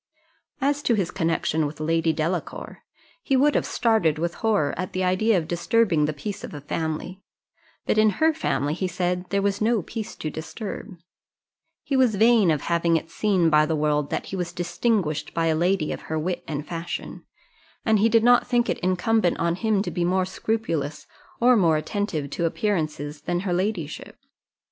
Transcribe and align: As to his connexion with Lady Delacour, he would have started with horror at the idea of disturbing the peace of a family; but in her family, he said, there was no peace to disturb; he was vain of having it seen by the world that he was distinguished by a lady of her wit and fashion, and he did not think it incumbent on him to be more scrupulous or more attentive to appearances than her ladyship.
As 0.59 0.81
to 0.81 0.95
his 0.95 1.11
connexion 1.11 1.67
with 1.67 1.79
Lady 1.79 2.11
Delacour, 2.11 2.79
he 3.21 3.37
would 3.37 3.53
have 3.53 3.67
started 3.67 4.17
with 4.17 4.33
horror 4.33 4.73
at 4.75 4.93
the 4.93 5.03
idea 5.03 5.37
of 5.37 5.47
disturbing 5.47 6.05
the 6.05 6.11
peace 6.11 6.43
of 6.43 6.55
a 6.55 6.61
family; 6.61 7.21
but 7.85 7.99
in 7.99 8.09
her 8.19 8.33
family, 8.33 8.73
he 8.73 8.87
said, 8.87 9.29
there 9.29 9.43
was 9.43 9.61
no 9.61 9.83
peace 9.83 10.15
to 10.15 10.31
disturb; 10.31 10.97
he 11.83 11.95
was 11.95 12.15
vain 12.15 12.49
of 12.49 12.61
having 12.61 12.97
it 12.97 13.11
seen 13.11 13.51
by 13.51 13.63
the 13.67 13.75
world 13.75 14.09
that 14.09 14.25
he 14.25 14.35
was 14.35 14.51
distinguished 14.53 15.35
by 15.35 15.45
a 15.45 15.55
lady 15.55 15.91
of 15.91 16.01
her 16.09 16.17
wit 16.17 16.43
and 16.47 16.65
fashion, 16.65 17.23
and 17.85 17.99
he 17.99 18.09
did 18.09 18.23
not 18.23 18.47
think 18.47 18.69
it 18.71 18.79
incumbent 18.79 19.37
on 19.37 19.53
him 19.53 19.83
to 19.83 19.91
be 19.91 20.03
more 20.03 20.25
scrupulous 20.25 21.05
or 21.39 21.55
more 21.55 21.77
attentive 21.77 22.27
to 22.31 22.45
appearances 22.45 23.21
than 23.21 23.41
her 23.41 23.53
ladyship. 23.53 24.17